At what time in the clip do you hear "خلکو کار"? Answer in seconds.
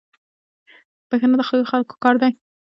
1.71-2.15